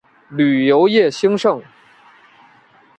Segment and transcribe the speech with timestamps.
[0.29, 1.61] 旅游业兴盛。